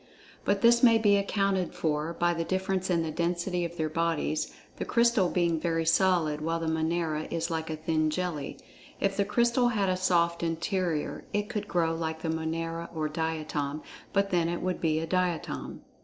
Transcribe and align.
But 0.45 0.61
this 0.63 0.81
may 0.81 0.97
be 0.97 1.15
accounted 1.15 1.75
for 1.75 2.11
by 2.11 2.33
the 2.33 2.43
difference 2.43 2.89
in 2.89 3.03
the 3.03 3.11
density 3.11 3.63
of 3.65 3.77
their 3.77 3.87
bodies, 3.87 4.51
the 4.77 4.83
Crystal 4.83 5.29
being 5.29 5.59
very 5.59 5.85
solid, 5.85 6.41
while 6.41 6.59
the 6.59 6.65
Monera 6.67 7.27
is 7.31 7.51
like 7.51 7.69
a 7.69 7.75
thin 7.75 8.09
jelly. 8.09 8.57
If 8.99 9.15
the 9.15 9.25
Crystal 9.25 9.67
had 9.67 9.89
a 9.89 9.95
soft 9.95 10.41
interior, 10.41 11.25
it 11.33 11.49
could 11.49 11.67
grow 11.67 11.93
like 11.93 12.23
the 12.23 12.29
Monera 12.31 12.89
or 12.95 13.09
Diatom, 13.09 13.83
but 14.11 14.31
then 14.31 14.49
it 14.49 14.63
would 14.63 14.81
be 14.81 14.97
a 14.99 15.05
Diatom. 15.05 15.81